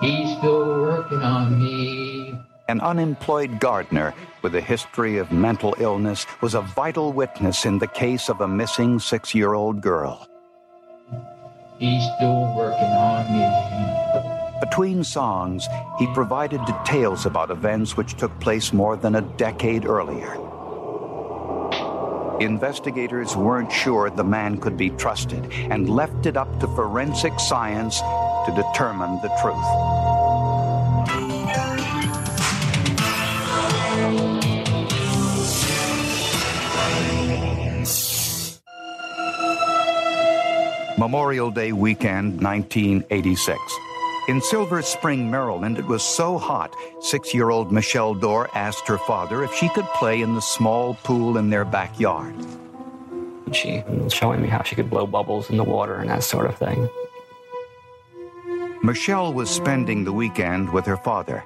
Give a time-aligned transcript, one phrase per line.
[0.00, 2.38] He's still working on me.
[2.68, 7.86] An unemployed gardener with a history of mental illness was a vital witness in the
[7.88, 10.28] case of a missing six year old girl.
[11.78, 14.60] He's still working on me.
[14.60, 15.66] Between songs,
[15.98, 20.36] he provided details about events which took place more than a decade earlier.
[22.40, 28.00] Investigators weren't sure the man could be trusted and left it up to forensic science
[28.48, 29.56] to determine the truth.
[40.98, 43.58] Memorial Day weekend, 1986.
[44.28, 48.98] In Silver Spring, Maryland, it was so hot, six year old Michelle Dorr asked her
[48.98, 52.34] father if she could play in the small pool in their backyard.
[53.52, 56.46] She was showing me how she could blow bubbles in the water and that sort
[56.46, 56.88] of thing.
[58.82, 61.44] Michelle was spending the weekend with her father.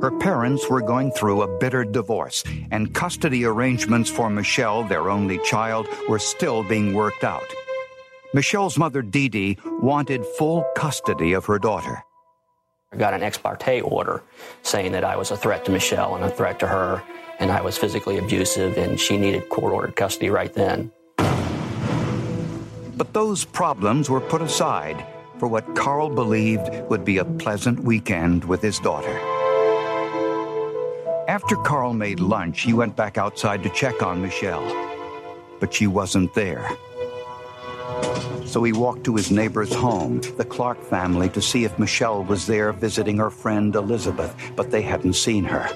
[0.00, 5.38] Her parents were going through a bitter divorce, and custody arrangements for Michelle, their only
[5.38, 7.44] child, were still being worked out.
[8.32, 12.00] Michelle's mother, Dee Dee, wanted full custody of her daughter.
[12.92, 14.22] I got an ex parte order
[14.62, 17.02] saying that I was a threat to Michelle and a threat to her,
[17.40, 20.92] and I was physically abusive, and she needed court ordered custody right then.
[22.96, 25.04] But those problems were put aside
[25.38, 29.18] for what Carl believed would be a pleasant weekend with his daughter.
[31.28, 34.66] After Carl made lunch, he went back outside to check on Michelle,
[35.60, 36.68] but she wasn't there.
[38.46, 42.46] So he walked to his neighbor's home, the Clark family, to see if Michelle was
[42.46, 45.68] there visiting her friend Elizabeth, but they hadn't seen her.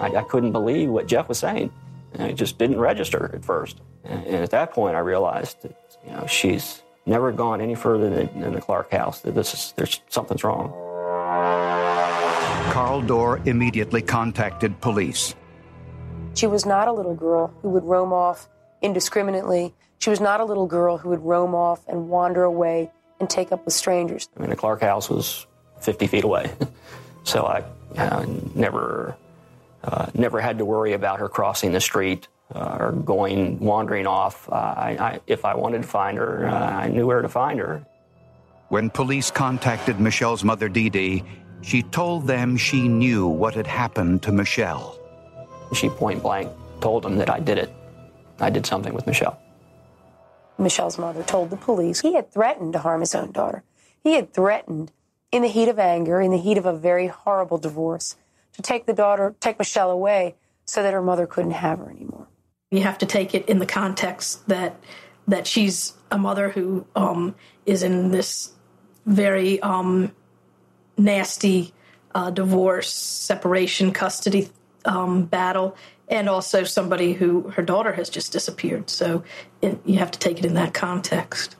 [0.00, 1.72] I, I couldn't believe what Jeff was saying.
[2.14, 3.80] It just didn't register at first.
[4.04, 5.76] And, and at that point, I realized that
[6.06, 9.20] you know she's never gone any further than, than the Clark house.
[9.20, 10.72] This is there's something's wrong.
[12.72, 15.34] Carl Dorr immediately contacted police.
[16.34, 18.48] She was not a little girl who would roam off
[18.82, 19.74] indiscriminately.
[19.98, 23.52] She was not a little girl who would roam off and wander away and take
[23.52, 24.28] up with strangers.
[24.36, 25.46] I mean, the Clark house was
[25.80, 26.50] 50 feet away,
[27.24, 27.64] so I
[27.96, 29.16] uh, never,
[29.84, 34.48] uh, never had to worry about her crossing the street uh, or going wandering off.
[34.50, 37.58] Uh, I, I, if I wanted to find her, uh, I knew where to find
[37.60, 37.86] her.
[38.68, 41.24] When police contacted Michelle's mother, Dee Dee,
[41.62, 44.98] she told them she knew what had happened to Michelle.
[45.72, 46.50] She point blank
[46.80, 47.72] told them that I did it.
[48.40, 49.40] I did something with Michelle.
[50.58, 53.64] Michelle's mother told the police he had threatened to harm his own daughter.
[54.02, 54.92] He had threatened,
[55.32, 58.16] in the heat of anger, in the heat of a very horrible divorce,
[58.52, 62.28] to take the daughter, take Michelle away so that her mother couldn't have her anymore.
[62.74, 64.80] You have to take it in the context that
[65.28, 68.52] that she's a mother who um, is in this
[69.06, 70.12] very um,
[70.98, 71.72] nasty
[72.16, 74.48] uh, divorce, separation, custody
[74.84, 75.76] um, battle,
[76.08, 78.90] and also somebody who her daughter has just disappeared.
[78.90, 79.22] So
[79.62, 81.56] it, you have to take it in that context.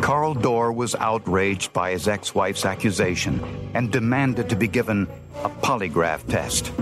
[0.00, 3.42] Carl Dorr was outraged by his ex wife's accusation
[3.74, 5.06] and demanded to be given
[5.42, 6.72] a polygraph test.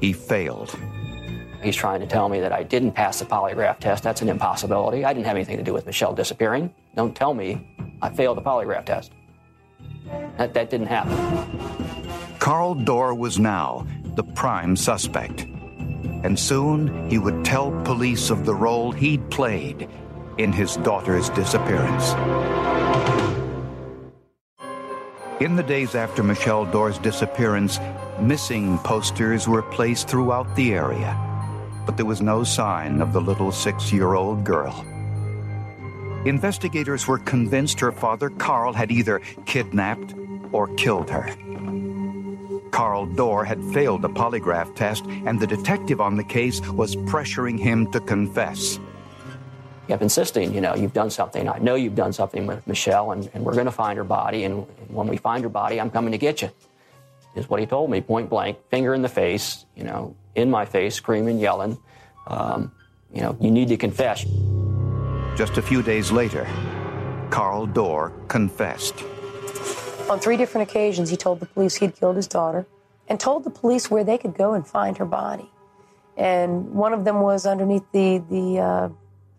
[0.00, 0.78] He failed.
[1.62, 4.02] He's trying to tell me that I didn't pass the polygraph test.
[4.04, 5.04] That's an impossibility.
[5.04, 6.72] I didn't have anything to do with Michelle disappearing.
[6.94, 9.12] Don't tell me I failed the polygraph test.
[10.36, 11.16] That, that didn't happen.
[12.38, 15.42] Carl Dorr was now the prime suspect.
[16.22, 19.88] And soon he would tell police of the role he'd played
[20.38, 22.14] in his daughter's disappearance.
[25.40, 27.78] In the days after Michelle Dorr's disappearance,
[28.20, 31.16] missing posters were placed throughout the area,
[31.88, 34.84] but there was no sign of the little six year old girl.
[36.26, 40.14] Investigators were convinced her father, Carl, had either kidnapped
[40.52, 41.34] or killed her.
[42.72, 47.58] Carl Dorr had failed a polygraph test, and the detective on the case was pressuring
[47.58, 48.74] him to confess.
[48.74, 51.48] He kept insisting, you know, you've done something.
[51.48, 54.44] I know you've done something with Michelle, and, and we're going to find her body.
[54.44, 56.50] And when we find her body, I'm coming to get you.
[57.34, 60.64] Is what he told me, point blank, finger in the face, you know, in my
[60.64, 61.78] face, screaming, yelling.
[62.26, 62.72] Um,
[63.12, 64.24] you know, you need to confess.
[65.36, 66.48] Just a few days later,
[67.30, 69.04] Carl Dorr confessed.
[70.10, 72.66] On three different occasions, he told the police he'd killed his daughter
[73.08, 75.50] and told the police where they could go and find her body.
[76.16, 78.88] And one of them was underneath the, the uh,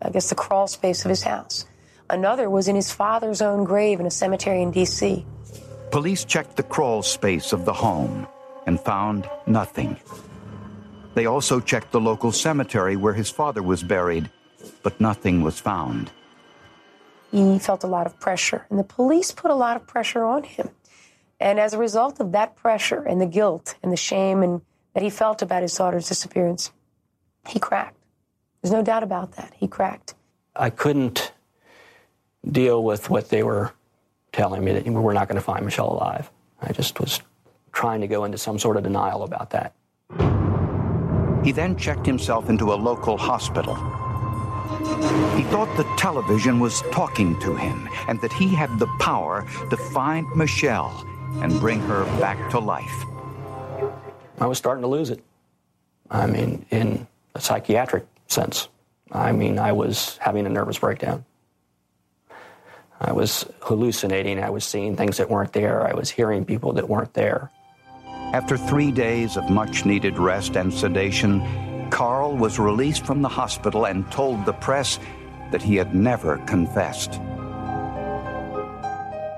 [0.00, 1.66] I guess, the crawl space of his house.
[2.08, 5.24] Another was in his father's own grave in a cemetery in D.C.
[5.90, 8.28] Police checked the crawl space of the home
[8.66, 9.98] and found nothing.
[11.14, 14.30] They also checked the local cemetery where his father was buried,
[14.84, 16.12] but nothing was found.
[17.32, 20.44] he felt a lot of pressure, and the police put a lot of pressure on
[20.44, 20.70] him.
[21.40, 24.60] And as a result of that pressure and the guilt and the shame and
[24.94, 26.70] that he felt about his daughter's disappearance,
[27.48, 27.96] he cracked.
[28.62, 29.54] There's no doubt about that.
[29.56, 30.14] He cracked.
[30.54, 31.32] I couldn't
[32.48, 33.72] deal with what they were
[34.32, 36.30] telling me that we were not going to find Michelle alive.
[36.62, 37.20] I just was
[37.72, 39.74] trying to go into some sort of denial about that.
[41.44, 43.74] He then checked himself into a local hospital.
[45.36, 49.76] He thought the television was talking to him and that he had the power to
[49.76, 51.06] find Michelle
[51.40, 53.04] and bring her back to life.
[54.38, 55.22] I was starting to lose it.
[56.10, 58.68] I mean, in a psychiatric sense.
[59.12, 61.24] I mean, I was having a nervous breakdown.
[63.00, 64.42] I was hallucinating.
[64.42, 65.86] I was seeing things that weren't there.
[65.86, 67.50] I was hearing people that weren't there.
[68.32, 71.42] After three days of much needed rest and sedation,
[71.90, 74.98] Carl was released from the hospital and told the press
[75.50, 77.20] that he had never confessed.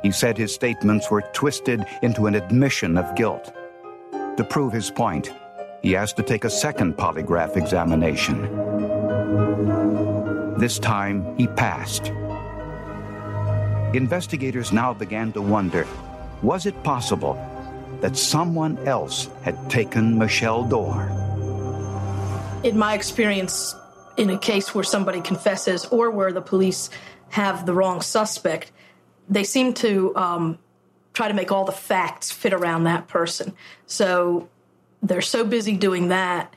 [0.02, 3.54] He said his statements were twisted into an admission of guilt.
[4.36, 5.32] To prove his point,
[5.82, 8.42] he asked to take a second polygraph examination.
[10.58, 12.12] This time, he passed.
[13.94, 15.86] Investigators now began to wonder
[16.40, 17.34] was it possible
[18.00, 21.10] that someone else had taken Michelle Dorr?
[22.64, 23.74] In my experience,
[24.16, 26.88] in a case where somebody confesses or where the police
[27.28, 28.72] have the wrong suspect,
[29.28, 30.58] they seem to um,
[31.12, 33.52] try to make all the facts fit around that person.
[33.86, 34.48] So
[35.02, 36.52] they're so busy doing that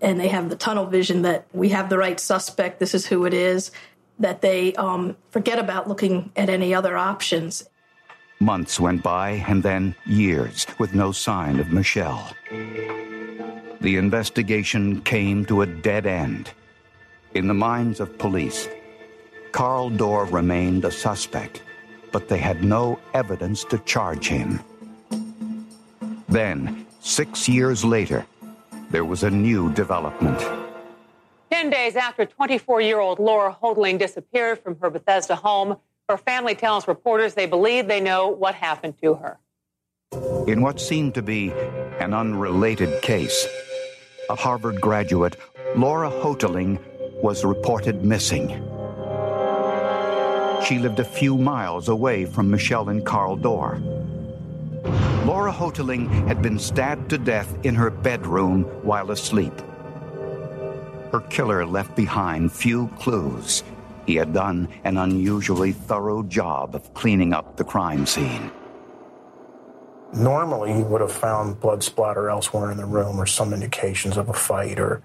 [0.00, 3.26] and they have the tunnel vision that we have the right suspect, this is who
[3.26, 3.70] it is,
[4.18, 7.68] that they um, forget about looking at any other options.
[8.40, 12.32] Months went by and then years with no sign of Michelle.
[13.80, 16.50] The investigation came to a dead end.
[17.34, 18.68] In the minds of police,
[19.52, 21.62] Carl Dorr remained a suspect,
[22.12, 24.60] but they had no evidence to charge him.
[26.28, 28.26] Then, six years later,
[28.90, 30.40] there was a new development.
[31.58, 35.76] 10 days after 24 year old Laura Houghteling disappeared from her Bethesda home,
[36.08, 39.40] her family tells reporters they believe they know what happened to her.
[40.46, 41.50] In what seemed to be
[41.98, 43.48] an unrelated case,
[44.30, 45.34] a Harvard graduate,
[45.74, 46.78] Laura Houghteling,
[47.24, 48.50] was reported missing.
[50.64, 53.80] She lived a few miles away from Michelle and Carl Dorr.
[55.24, 59.54] Laura Houghteling had been stabbed to death in her bedroom while asleep.
[61.12, 63.62] Her killer left behind few clues.
[64.06, 68.50] He had done an unusually thorough job of cleaning up the crime scene.
[70.14, 74.28] Normally, he would have found blood splatter elsewhere in the room or some indications of
[74.28, 75.02] a fight or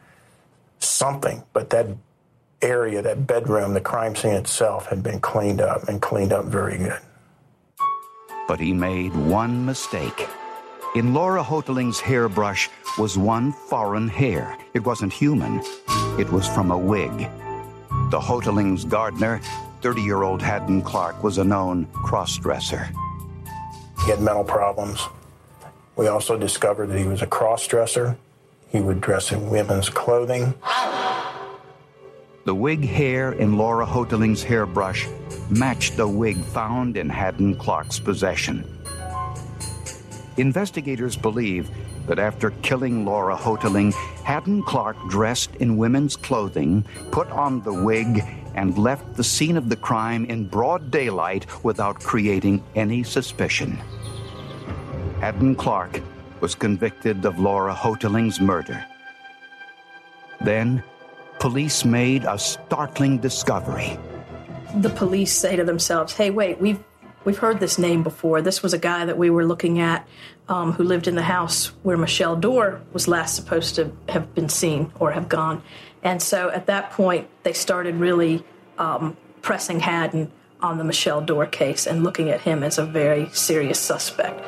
[0.79, 1.87] something, but that
[2.61, 6.77] area, that bedroom, the crime scene itself had been cleaned up and cleaned up very
[6.77, 7.01] good.
[8.47, 10.27] But he made one mistake.
[10.95, 12.69] In Laura Houghteling's hairbrush
[12.99, 14.55] was one foreign hair.
[14.75, 15.59] It wasn't human.
[16.19, 17.27] It was from a wig.
[18.11, 19.41] The Houghteling's gardener,
[19.81, 22.91] 30-year-old Hadden Clark, was a known cross-dresser.
[24.05, 25.01] He had mental problems.
[25.95, 28.15] We also discovered that he was a cross-dresser.
[28.69, 30.53] He would dress in women's clothing.
[32.45, 35.07] The wig hair in Laura Houghteling's hairbrush
[35.49, 38.69] matched the wig found in Hadden Clark's possession.
[40.37, 41.69] Investigators believe
[42.07, 48.23] that after killing Laura Houghteling, Hadden Clark dressed in women's clothing, put on the wig,
[48.55, 53.77] and left the scene of the crime in broad daylight without creating any suspicion.
[55.19, 56.01] Hadden Clark
[56.39, 58.83] was convicted of Laura Houghteling's murder.
[60.41, 60.83] Then,
[61.39, 63.97] police made a startling discovery.
[64.77, 66.83] The police say to themselves, "Hey, wait, we've
[67.25, 68.41] we've heard this name before.
[68.41, 70.07] This was a guy that we were looking at
[70.47, 74.49] um, who lived in the house where Michelle Dorr was last supposed to have been
[74.49, 75.61] seen or have gone."
[76.03, 78.43] And so, at that point, they started really
[78.77, 83.29] um, pressing Hadden on the Michelle Dorr case and looking at him as a very
[83.29, 84.43] serious suspect.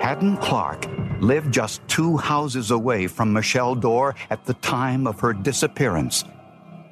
[0.00, 0.86] Hadden Clark
[1.20, 6.24] lived just two houses away from Michelle Dorr at the time of her disappearance.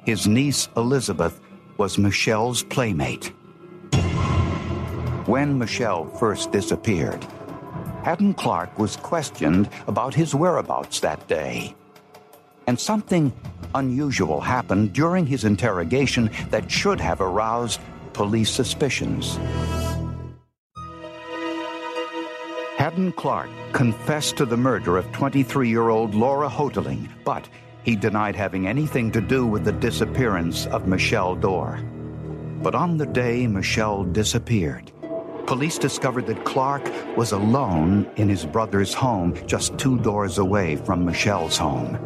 [0.05, 1.39] His niece, Elizabeth,
[1.77, 3.31] was Michelle's playmate.
[5.25, 7.25] When Michelle first disappeared,
[8.03, 11.73] Hadden Clark was questioned about his whereabouts that day.
[12.67, 13.33] And something
[13.73, 17.79] unusual happened during his interrogation that should have aroused
[18.13, 19.39] police suspicions.
[22.77, 27.49] Hadden Clark confessed to the murder of 23 year old Laura Houghteling, but
[27.81, 31.79] he denied having anything to do with the disappearance of Michelle Dorr.
[32.61, 34.91] But on the day Michelle disappeared,
[35.47, 41.05] police discovered that Clark was alone in his brother's home just two doors away from
[41.05, 41.99] Michelle's home.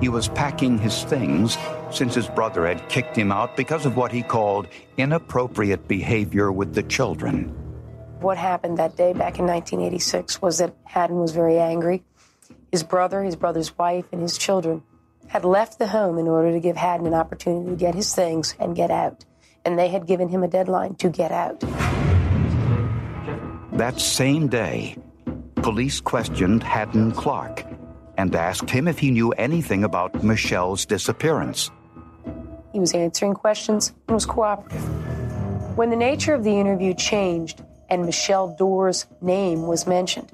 [0.00, 1.56] He was packing his things
[1.90, 6.74] since his brother had kicked him out because of what he called inappropriate behavior with
[6.74, 7.48] the children.
[8.20, 12.04] What happened that day back in 1986 was that Hadden was very angry.
[12.70, 14.82] His brother, his brother's wife, and his children
[15.28, 18.54] had left the home in order to give Hadden an opportunity to get his things
[18.58, 19.24] and get out.
[19.66, 21.60] And they had given him a deadline to get out.
[23.72, 24.96] That same day,
[25.56, 27.64] police questioned Hadden Clark
[28.16, 31.70] and asked him if he knew anything about Michelle's disappearance.
[32.72, 34.82] He was answering questions and was cooperative.
[35.76, 40.32] When the nature of the interview changed and Michelle Dorr's name was mentioned,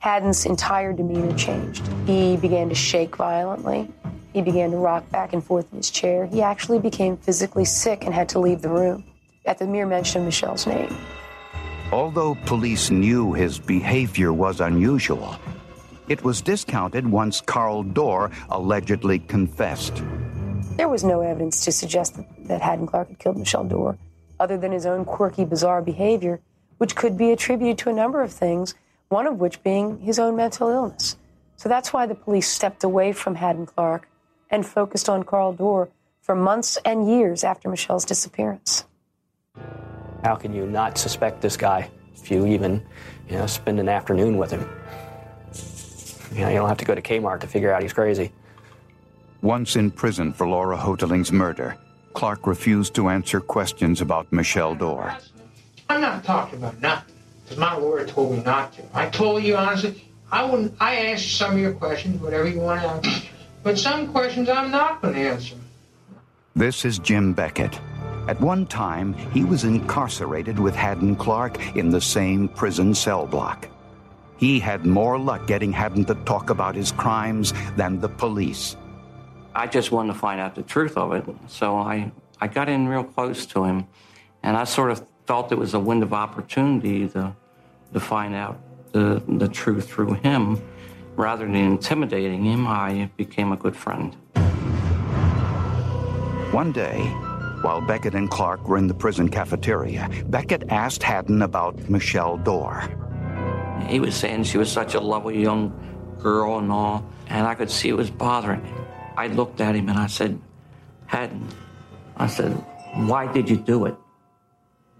[0.00, 1.86] Hadden's entire demeanor changed.
[2.06, 3.88] He began to shake violently.
[4.32, 6.26] He began to rock back and forth in his chair.
[6.26, 9.04] He actually became physically sick and had to leave the room
[9.44, 10.96] at the mere mention of Michelle's name.
[11.92, 15.36] Although police knew his behavior was unusual,
[16.08, 20.02] it was discounted once Carl Dorr allegedly confessed.
[20.76, 23.98] There was no evidence to suggest that, that Hadden Clark had killed Michelle Dorr,
[24.40, 26.40] other than his own quirky, bizarre behavior,
[26.78, 28.74] which could be attributed to a number of things,
[29.10, 31.16] one of which being his own mental illness.
[31.56, 34.08] So that's why the police stepped away from Hadden Clark
[34.52, 35.88] and focused on Carl Dorr
[36.20, 38.84] for months and years after Michelle's disappearance.
[40.22, 42.86] How can you not suspect this guy if you even,
[43.28, 44.68] you know, spend an afternoon with him?
[46.32, 48.30] You know, you don't have to go to Kmart to figure out he's crazy.
[49.40, 51.76] Once in prison for Laura Houghteling's murder,
[52.12, 55.16] Clark refused to answer questions about Michelle Dorr.
[55.88, 58.82] I'm not talking about nothing, because my lawyer told me not to.
[58.94, 60.74] I told you honestly, I wouldn't.
[60.80, 63.28] I asked some of your questions, whatever you want to answer,
[63.62, 65.56] but some questions I'm not going to answer.
[66.54, 67.78] This is Jim Beckett.
[68.28, 73.68] At one time, he was incarcerated with Hadden Clark in the same prison cell block.
[74.36, 78.76] He had more luck getting Hadden to talk about his crimes than the police.
[79.54, 81.24] I just wanted to find out the truth of it.
[81.48, 83.86] So I, I got in real close to him,
[84.42, 87.34] and I sort of thought it was a wind of opportunity to,
[87.92, 88.60] to find out
[88.92, 90.60] the, the truth through him.
[91.16, 94.14] Rather than intimidating him, I became a good friend.
[96.52, 97.00] One day,
[97.62, 102.88] while Beckett and Clark were in the prison cafeteria, Beckett asked Hadden about Michelle Dorr.
[103.86, 105.72] He was saying she was such a lovely young
[106.20, 108.84] girl and all, and I could see it was bothering him.
[109.16, 110.40] I looked at him and I said,
[111.06, 111.48] Hadden,
[112.16, 112.52] I said,
[112.94, 113.94] why did you do it?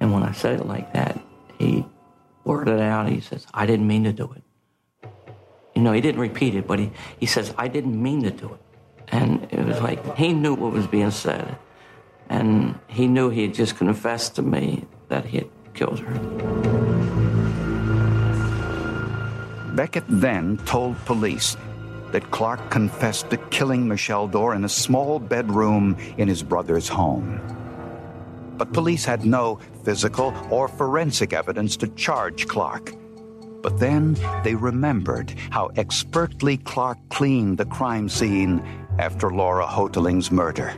[0.00, 1.20] And when I said it like that,
[1.58, 1.84] he
[2.44, 4.41] blurted out, he says, I didn't mean to do it.
[5.82, 8.54] You know, he didn't repeat it, but he, he says, I didn't mean to do
[8.54, 8.60] it.
[9.08, 11.58] And it was like he knew what was being said.
[12.28, 16.14] And he knew he had just confessed to me that he had killed her.
[19.74, 21.56] Beckett then told police
[22.12, 27.40] that Clark confessed to killing Michelle Dorr in a small bedroom in his brother's home.
[28.56, 33.01] But police had no physical or forensic evidence to charge Clark.
[33.62, 38.62] But then they remembered how expertly Clark cleaned the crime scene
[38.98, 40.74] after Laura Houghteling's murder.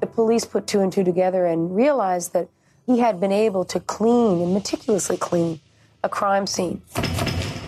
[0.00, 2.48] The police put two and two together and realized that
[2.86, 5.60] he had been able to clean and meticulously clean
[6.02, 6.82] a crime scene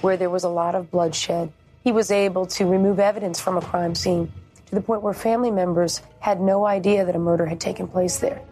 [0.00, 1.52] where there was a lot of bloodshed.
[1.84, 4.32] He was able to remove evidence from a crime scene
[4.66, 8.18] to the point where family members had no idea that a murder had taken place
[8.18, 8.42] there.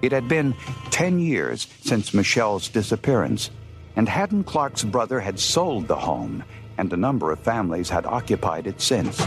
[0.00, 0.54] It had been
[0.90, 3.50] 10 years since Michelle's disappearance,
[3.96, 6.44] and Hadden Clark's brother had sold the home,
[6.78, 9.26] and a number of families had occupied it since.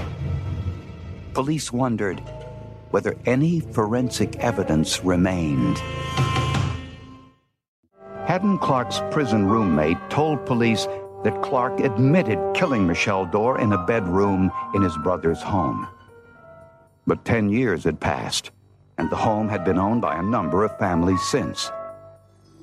[1.34, 2.22] Police wondered
[2.91, 5.77] whether any forensic evidence remained.
[8.25, 10.88] Hadden Clark's prison roommate told police
[11.24, 15.88] that Clark admitted killing Michelle Dorr in a bedroom in his brother's home.
[17.07, 18.51] But 10 years had passed,
[18.98, 21.72] and the home had been owned by a number of families since.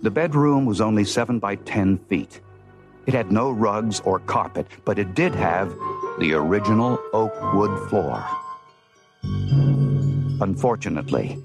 [0.03, 2.41] The bedroom was only 7 by 10 feet.
[3.07, 5.73] It had no rugs or carpet, but it did have
[6.19, 8.25] the original oak wood floor.
[10.43, 11.39] Unfortunately,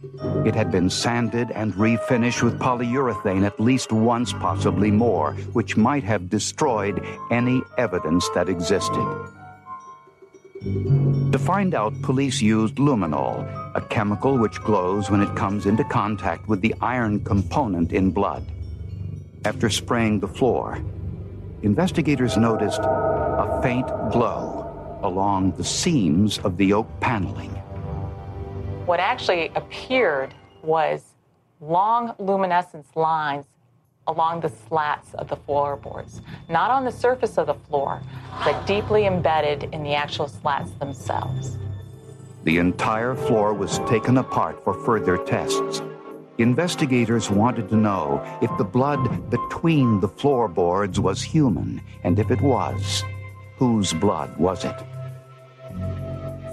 [0.44, 6.04] it had been sanded and refinished with polyurethane at least once, possibly more, which might
[6.04, 9.06] have destroyed any evidence that existed.
[11.32, 13.46] To find out, police used luminol,
[13.78, 18.44] a chemical which glows when it comes into contact with the iron component in blood.
[19.46, 20.82] After spraying the floor,
[21.62, 27.52] investigators noticed a faint glow along the seams of the oak paneling.
[28.88, 31.14] What actually appeared was
[31.62, 33.46] long luminescence lines
[34.08, 38.02] along the slats of the floorboards, not on the surface of the floor,
[38.44, 41.60] but deeply embedded in the actual slats themselves.
[42.48, 45.82] The entire floor was taken apart for further tests.
[46.38, 52.40] Investigators wanted to know if the blood between the floorboards was human, and if it
[52.40, 53.04] was,
[53.58, 54.82] whose blood was it?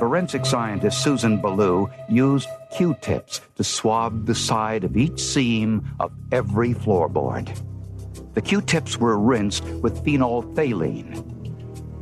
[0.01, 6.75] Forensic scientist Susan Ballou used Q-tips to swab the side of each seam of every
[6.75, 7.57] floorboard.
[8.35, 11.23] The Q-tips were rinsed with phenolphthalein,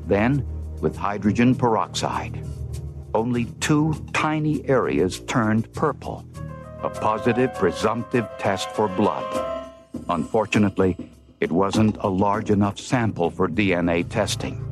[0.09, 0.47] then
[0.81, 2.43] with hydrogen peroxide.
[3.15, 6.25] Only two tiny areas turned purple,
[6.83, 9.61] a positive presumptive test for blood.
[10.09, 10.97] Unfortunately,
[11.39, 14.65] it wasn't a large enough sample for DNA testing.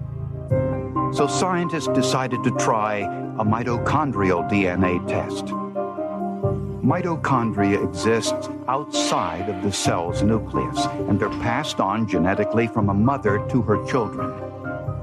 [1.12, 3.00] So scientists decided to try
[3.38, 5.46] a mitochondrial DNA test.
[6.82, 13.46] Mitochondria exists outside of the cell's nucleus, and they're passed on genetically from a mother
[13.48, 14.49] to her children.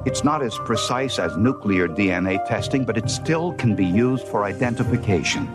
[0.07, 4.45] It's not as precise as nuclear DNA testing, but it still can be used for
[4.45, 5.45] identification.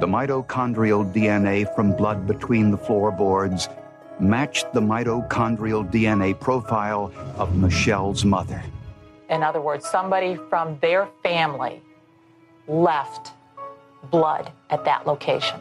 [0.00, 3.68] The mitochondrial DNA from blood between the floorboards
[4.18, 8.62] matched the mitochondrial DNA profile of Michelle's mother.
[9.28, 11.82] In other words, somebody from their family
[12.66, 13.32] left
[14.10, 15.60] blood at that location.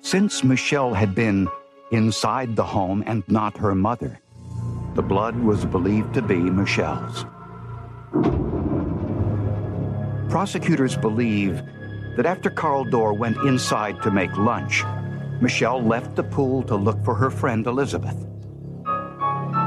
[0.00, 1.46] Since Michelle had been
[1.92, 4.18] inside the home and not her mother,
[4.94, 7.24] the blood was believed to be Michelle's.
[10.30, 11.62] Prosecutors believe
[12.16, 14.84] that after Carl Dorr went inside to make lunch,
[15.40, 18.16] Michelle left the pool to look for her friend Elizabeth.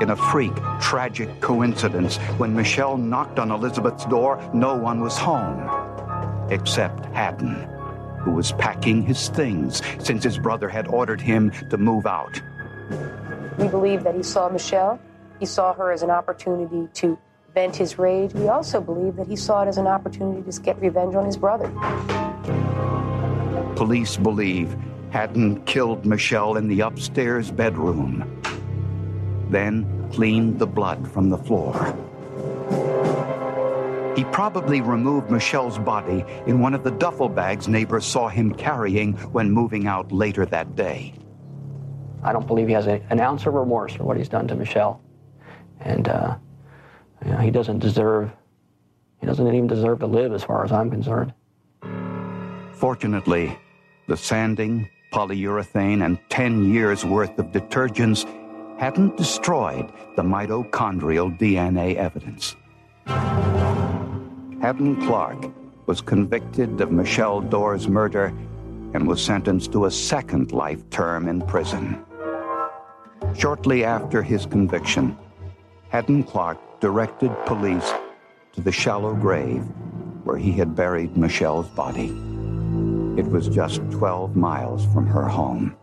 [0.02, 5.70] In a freak, tragic coincidence, when Michelle knocked on Elizabeth's door, no one was home
[6.50, 7.56] except Hadden,
[8.20, 12.42] who was packing his things since his brother had ordered him to move out.
[13.58, 15.00] We believe that he saw Michelle.
[15.44, 17.20] He saw her as an opportunity to
[17.54, 18.34] vent his rage.
[18.34, 21.36] We also believe that he saw it as an opportunity to get revenge on his
[21.36, 21.68] brother.
[23.76, 24.74] Police believe
[25.10, 28.24] Hadden killed Michelle in the upstairs bedroom,
[29.50, 31.94] then cleaned the blood from the floor.
[34.16, 39.12] He probably removed Michelle's body in one of the duffel bags neighbors saw him carrying
[39.34, 41.14] when moving out later that day.
[42.24, 44.56] I don't believe he has a, an ounce of remorse for what he's done to
[44.56, 45.02] Michelle.
[45.84, 46.38] And uh,
[47.26, 48.32] you know, he doesn't deserve,
[49.20, 51.34] he doesn't even deserve to live as far as I'm concerned.
[52.74, 53.58] Fortunately,
[54.08, 58.26] the sanding, polyurethane, and 10 years worth of detergents
[58.80, 62.56] hadn't destroyed the mitochondrial DNA evidence.
[64.62, 65.52] Hadden Clark
[65.86, 68.34] was convicted of Michelle Dorr's murder
[68.94, 72.04] and was sentenced to a second life term in prison.
[73.36, 75.18] Shortly after his conviction,
[75.94, 77.94] Hadden Clark directed police
[78.54, 79.62] to the shallow grave
[80.24, 82.08] where he had buried Michelle's body.
[83.16, 85.78] It was just 12 miles from her home.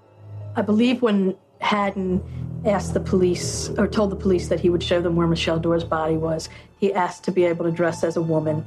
[0.57, 2.21] I believe when Hadden
[2.65, 5.85] asked the police or told the police that he would show them where Michelle Dorr's
[5.85, 6.49] body was,
[6.81, 8.67] he asked to be able to dress as a woman.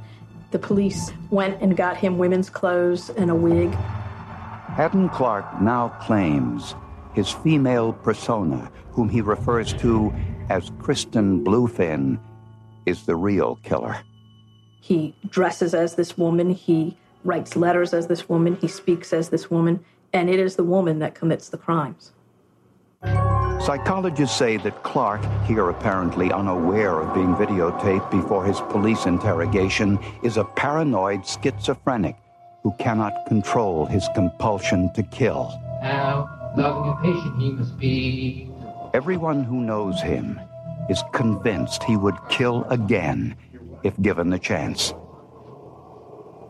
[0.50, 3.74] The police went and got him women's clothes and a wig.
[3.74, 6.74] Hadden Clark now claims
[7.12, 10.10] his female persona, whom he refers to
[10.50, 12.18] as Kristen Bluefin,
[12.86, 13.96] is the real killer.
[14.80, 19.50] He dresses as this woman, he writes letters as this woman, he speaks as this
[19.50, 22.12] woman, and it is the woman that commits the crimes.
[23.64, 30.36] Psychologists say that Clark, here apparently unaware of being videotaped before his police interrogation, is
[30.36, 32.16] a paranoid schizophrenic
[32.62, 35.58] who cannot control his compulsion to kill.
[35.82, 38.53] How loving and patient he must be.
[38.94, 40.40] Everyone who knows him
[40.88, 43.34] is convinced he would kill again
[43.82, 44.94] if given the chance.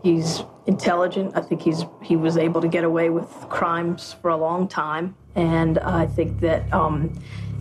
[0.02, 1.34] He's intelligent.
[1.34, 5.16] I think he's he was able to get away with crimes for a long time,
[5.34, 7.18] and I think that um,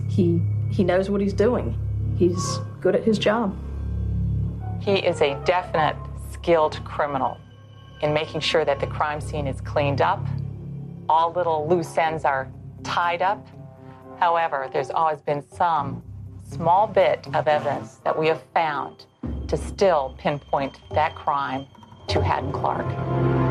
[0.09, 1.79] he he knows what he's doing.
[2.17, 3.57] He's good at his job.
[4.81, 5.95] He is a definite
[6.33, 7.37] skilled criminal
[8.01, 10.27] in making sure that the crime scene is cleaned up,
[11.07, 12.51] all little loose ends are
[12.83, 13.47] tied up.
[14.23, 16.01] However, there's always been some
[16.49, 19.05] small bit of evidence that we have found
[19.49, 21.67] to still pinpoint that crime
[22.07, 23.42] to Hadden Clark.